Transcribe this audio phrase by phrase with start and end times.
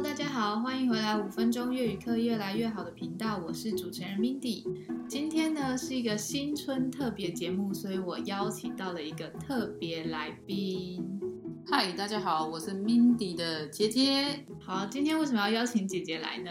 [0.00, 4.64] Hello，大家好，欢迎回来五分钟粤语课越来越好的频道，我是主持人 Mindy。
[5.06, 11.04] 今天呢是一个新春特别节目，所以我邀请到了一个特别来宾。
[11.66, 14.46] 嗨，大家好，我是 Mindy 的姐姐。
[14.58, 16.50] 好，今天为什么要邀请姐姐来呢？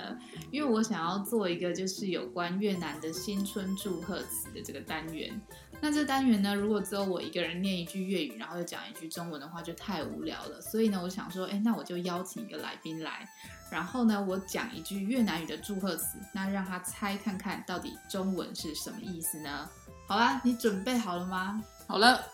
[0.52, 5.42] 因为我想要做一个就是有关越南的新春祝贺词的这个单元。
[5.82, 10.60] 那这单元呢，如果只有我一个人念一句粤语，然后又讲一句中文的话，就太无聊了。
[10.60, 13.26] 所以呢，我想说，哎，那我就邀请一个来宾来，
[13.72, 19.70] 然后呢，我讲一句越南语的祝贺词，那让他猜看看到底中文是什么意思呢？
[20.08, 21.64] 好啦，你准备好了吗？
[21.88, 22.26] 好了，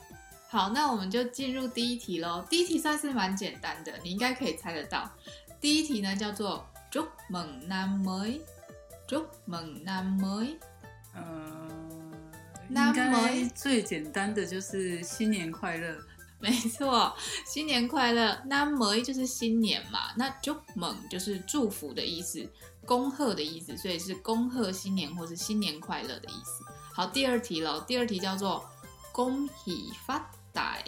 [0.50, 2.44] 好，那我们就进入第一题喽。
[2.50, 5.08] 第一题算是蛮简单的，你应该可以猜得到。
[5.62, 10.58] 第一题呢叫做 Chúc mừng năm mới，Chúc mừng năm mới，
[11.14, 11.85] 嗯。
[12.70, 15.96] 应该最简单的就是新年快乐，
[16.40, 17.16] 没错，
[17.46, 18.42] 新年快乐。
[18.46, 22.48] 那么就是新年嘛，那祝猛就是祝福的意思，
[22.86, 26.64] 恭贺的意思，所以是恭贺新年或是新年快乐的意思。
[26.94, 28.64] 好，第二题喽，第二题叫做
[29.12, 30.84] 恭喜发财，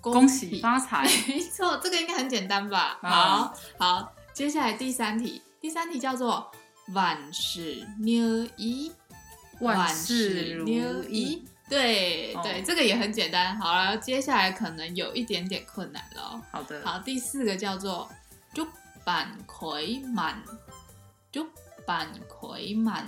[0.00, 2.98] 恭喜发财， 没错，这个应该很简单吧？
[3.02, 6.50] 好、啊、好，接下来第三题，第三题叫做
[6.92, 8.90] 万事如意。
[9.62, 10.66] 万事如
[11.08, 13.56] 意，对、哦、对，这个也很简单。
[13.56, 16.42] 好了，接下来可能有一点点困难了。
[16.50, 18.10] 好的，好，第四个叫做
[18.52, 18.66] 祝
[19.04, 20.42] 板魁满，
[21.30, 21.46] 祝
[21.86, 23.06] 板魁满，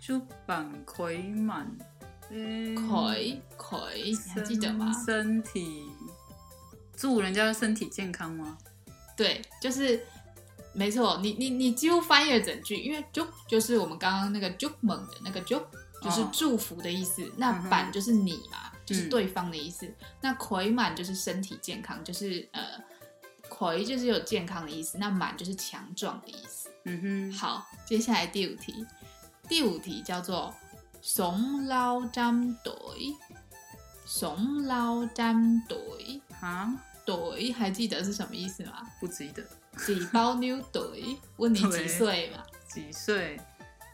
[0.00, 1.66] 祝板魁满，
[2.28, 4.92] 魁魁，你还记得吗？
[5.06, 5.84] 身体，
[6.96, 8.58] 祝人家身体健康吗？
[9.16, 10.04] 对，就是。
[10.74, 15.60] 没错，你你你几乎翻译了整句，因为祝就是我们刚刚那个祝猛的那个祝，
[16.02, 17.24] 就是祝福的意思。
[17.24, 19.86] 哦、那板就是你嘛，嗯、就是对方的意思。
[19.86, 22.62] 嗯、那魁满就是身体健康，就是呃，
[23.48, 24.98] 魁就是有健康的意思。
[24.98, 26.68] 那满就是强壮的意思。
[26.84, 27.32] 嗯哼。
[27.32, 28.84] 好，接下来第五题，
[29.48, 30.52] 第五题叫做
[31.02, 36.20] sống lâu trăm tuổi，sống lâu trăm tuổi。
[36.40, 36.74] 啊
[37.06, 38.82] ，tuổi 还记得是什么意思吗？
[38.98, 39.42] 不记得。
[39.76, 42.42] 几包妞对，问你几岁嘛？
[42.66, 43.40] 几岁？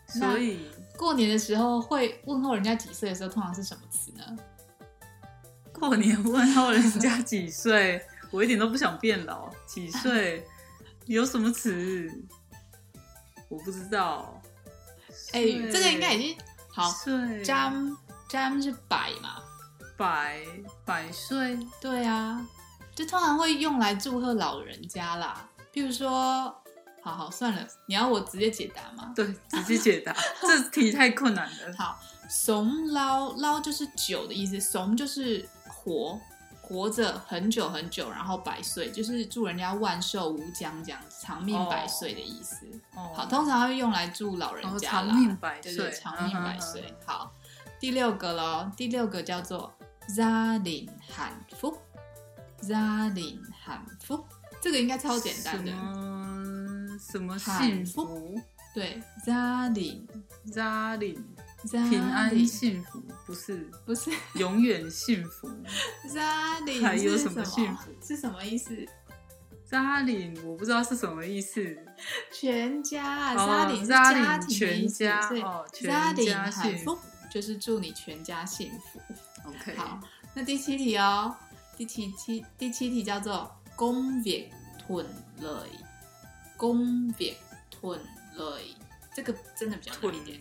[0.07, 4.25] 所以过年的时候会问候人家几岁的时候，通常是什么词呢？
[5.73, 9.49] 过年问候人家几岁，我一点都不想变老。
[9.67, 10.45] 几岁？
[11.07, 12.11] 有什么词？
[13.49, 14.41] 我不知道。
[15.33, 16.37] 哎、欸，这个应该已经
[16.69, 16.91] 好。
[16.91, 17.97] 岁，trăm
[18.29, 19.43] trăm 是百嘛？
[19.97, 20.45] 百
[20.85, 21.59] 百岁？
[21.81, 22.47] 对啊，
[22.95, 25.49] 就通常会用来祝贺老人家啦。
[25.73, 26.55] 譬如说，
[27.03, 29.13] 好好算了，你要我直接解答吗？
[29.15, 31.77] 对，直接解答， 这题太困难了。
[31.79, 31.99] 好
[32.29, 36.19] ，sống lâu lâu 就是久的意思，sống 就是活，
[36.61, 42.67] 活着很久很久，然后百岁就是祝人家万寿无疆，这样长命百岁的意思。
[42.95, 46.83] 哦，好，通常会用来祝老人家啦，长命百岁，对，长命百岁。
[46.89, 47.33] 嗯、好，
[47.79, 49.73] 第六个喽，第六个叫做
[50.09, 50.59] phúc，gia
[53.13, 54.25] đình hạnh phúc。
[54.61, 55.73] 这个应该超简单的，
[56.99, 58.39] 什么幸福？
[58.75, 61.19] 对，gia đình，gia đình，
[61.89, 65.49] 平安幸福，不是，不是，永远幸福。
[66.13, 67.91] gia đình 还有什么幸福？
[68.07, 68.77] 是什么意思
[69.69, 71.77] ？gia đình 我不知道是什么意思。
[72.31, 76.99] 全家，gia đình 是家庭全家，哦，全家幸福，
[77.33, 79.01] 就是祝你全家幸福。
[79.49, 79.99] OK，好，
[80.35, 81.35] 那第七题哦，
[81.77, 83.57] 第七题，第七题叫做。
[83.81, 84.51] Công việc
[84.87, 85.07] thuận
[85.41, 87.37] lợi，công việc
[87.81, 87.99] thuận
[88.37, 88.75] lợi，
[89.17, 90.39] 这个真的比较难一点。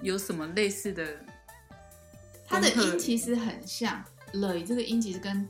[0.00, 1.04] 有什么类似的？
[2.48, 4.02] 它的音其实很像
[4.32, 5.46] ，lợi 这个音其实跟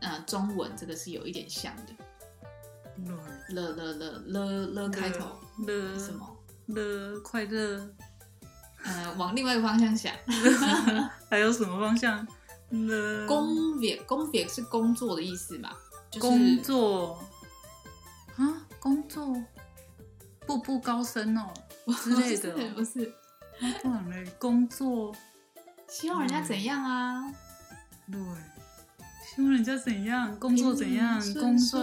[0.00, 1.92] 呃中文这个是有一点像的。
[3.54, 5.26] 了了了了了开头，
[5.64, 6.36] 了什么？
[6.66, 7.88] 了快乐。
[8.82, 10.12] 呃，往另外一个方向想。
[11.30, 12.18] 还有什么方向？
[12.70, 13.26] 了。
[13.28, 15.70] công việc，công việc 是工作的意思嘛？
[16.20, 17.18] 工作
[18.36, 19.36] 啊，工作，
[20.46, 21.52] 步步高升哦
[22.02, 23.12] 之类的， 不是，
[23.82, 25.14] 不然嘞，工作，
[25.88, 27.32] 希望人家怎样啊？
[28.10, 28.18] 对，
[29.34, 30.38] 希望人家怎样？
[30.38, 31.20] 工作怎样？
[31.34, 31.80] 工作，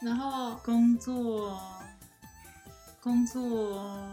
[0.00, 1.58] 然后工作，
[3.00, 4.08] 工作，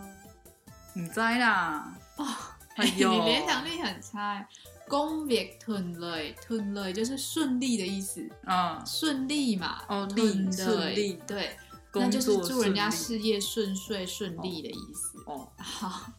[0.94, 1.94] 你在啦？
[2.18, 2.25] 哦，
[2.78, 4.48] 你联想力很差。
[4.88, 11.57] Công việc thuận lợi，thuận lợi 就是顺利的意思嗯，顺利嘛，哦，顺利，对，
[11.94, 15.18] 那就是祝人家事业顺遂顺利的意思。
[15.25, 16.10] 哦，好，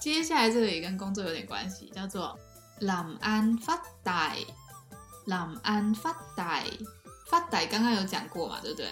[0.00, 2.38] 接下来这个也跟工作有点关系，叫做
[2.80, 6.64] làm ăn phát tài，làm ăn phát tài，
[7.26, 8.88] 发财刚刚有讲过嘛，对不对？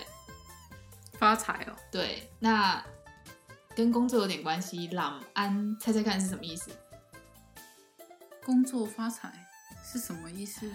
[1.18, 1.76] 发财哦。
[1.90, 2.82] 对，那
[3.74, 4.88] 跟工作有点关系。
[4.88, 6.70] 朗安，猜猜看是什么意思？
[8.48, 9.30] 工作发财
[9.84, 10.66] 是什么意思？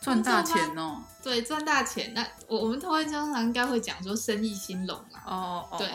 [0.00, 2.14] 赚大钱哦，对，赚大钱。
[2.14, 5.20] 那我我们通常常应该会讲说生意兴隆啊。
[5.26, 5.88] 哦哦，对，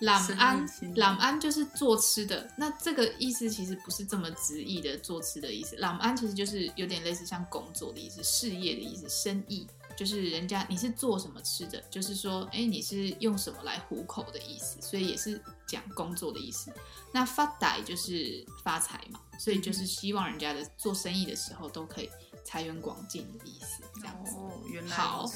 [0.00, 0.66] 朗安，
[0.96, 2.46] 朗安就是做吃的。
[2.56, 5.74] 那这个意思其实不是这么直译的做吃的意思。
[5.76, 9.66] 朗安其实就是有点类似像工作的意思，事业的意思，生意
[10.00, 16.72] 就是人家你是做什么吃的，就是说，哎，你是用什么来糊口的意思，所以也是讲工作的意思。
[17.12, 22.08] 那发财就是发财嘛，所以就是希望人家的做生意的时候都可以。
[22.46, 24.34] 财源广进的意思，这样子。
[24.36, 25.30] 哦，原来好。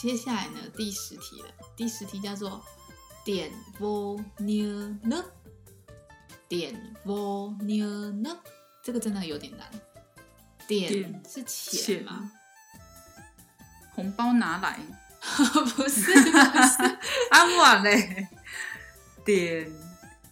[0.00, 1.48] 接下来呢，第十题了。
[1.76, 2.60] 第十题叫做
[3.24, 5.24] 点 vô nhớ nước，
[6.48, 8.36] 点 vô nhớ nước，
[8.82, 9.70] 这个真的有点难。
[10.66, 12.32] 点是钱吗？
[14.00, 14.78] 红包拿来？
[15.20, 16.98] 不是， 不是。
[17.30, 18.28] 安晚嘞。
[19.24, 19.70] 点。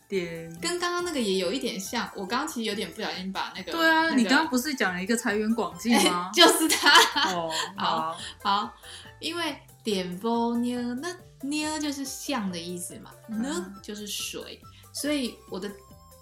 [0.09, 3.73] 点跟刚刚那个也有一点像，我刚刚其实有点不小心把那个。
[3.73, 6.31] 对啊，那个、你刚刚不是讲了一个财源广进吗？
[6.33, 6.91] 就是他。
[7.31, 8.73] 哦，好好，
[9.21, 9.55] 因为
[9.85, 14.59] 点波妞，那妞就是像的意思嘛，呢、嗯、就是水，
[14.95, 15.71] 所以我的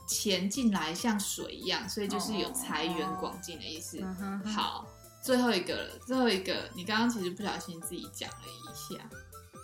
[0.08, 4.00] 钱进来像水一样，所以就是有财源广进的意思。
[4.00, 4.84] 哦、好，
[5.26, 9.04] 最后一个了，最后一个，你刚刚其实不小心自己讲了一下。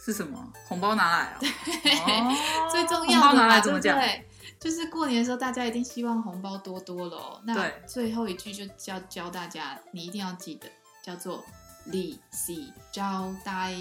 [0.05, 0.53] 是什么？
[0.67, 1.39] 红包拿来哦！
[1.41, 3.97] 对哦最重要的，红包拿来怎么讲？
[3.97, 4.29] 对，
[4.59, 7.41] 就是过年的时候，大家一定希望红包多多喽。
[7.45, 10.67] 那最后一句就教教大家，你一定要记得，
[11.01, 11.45] 叫做
[11.87, 13.73] “利息招待”。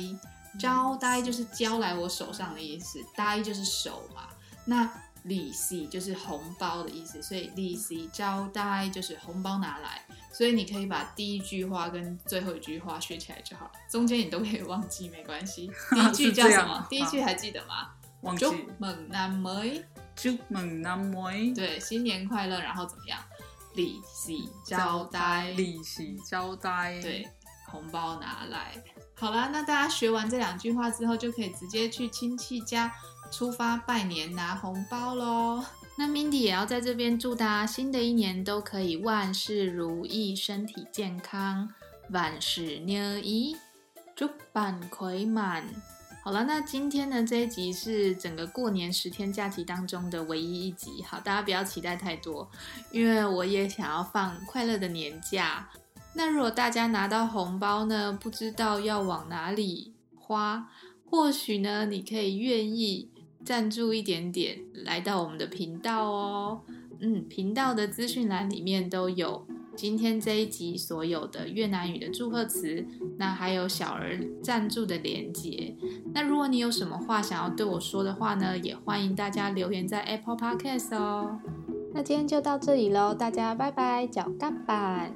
[0.60, 4.28] 招待就是交来我手上的意思，呆就是手嘛。
[4.66, 4.88] 那
[5.24, 10.04] 利息就是红包的意思，所以利息招待就是红包拿来。
[10.31, 15.69] 所以你可以把第一句话跟最后一句话学起来就好了，中间你都可以忘记没关系。
[15.92, 16.88] 第一句叫什么？
[16.89, 17.89] 第一句还记得吗？
[18.22, 18.45] 忘记。
[18.45, 19.83] 祝梦南梅，
[20.16, 21.54] 祝梦南梅。
[21.54, 23.19] 对，新年快乐，然后怎么样？
[23.75, 27.00] 利息交代，利息交代。
[27.01, 27.28] 对，
[27.68, 28.74] 红包拿来。
[29.16, 32.94] 好啦，那大家学完这两句话之后，就可以直接去亲戚家
[33.31, 35.63] 出发拜年拿红包喽。
[35.98, 41.70] 那 Mindy 也要在这边祝大家新的一年都可以万事如意，身体健康，
[42.10, 43.56] 万事如意，
[44.16, 45.64] 祝办亏满。
[46.24, 51.04] 好了，那今天呢，这一集是整个过年十天假期当中的唯一一集。
[51.04, 52.50] 好，大家不要期待太多，
[52.92, 55.70] 因为我也想要放快乐的年假。
[56.14, 60.68] 那如果大家拿到红包呢，不知道要往哪里花，
[61.06, 63.10] 或许呢，你可以愿意。
[63.44, 66.62] 赞助一点点，来到我们的频道哦。
[67.00, 72.86] 嗯，频道的资讯栏里面都有今天这一集所有的越南语的祝贺词，
[73.18, 75.76] 那还有小儿赞助的连接。
[76.14, 81.40] 那如果你有什么话想要对我说的话呢，也欢迎大家留言在 Apple Podcast 哦。
[81.94, 85.12] 那今天就到这里喽，大家拜拜，脚干板。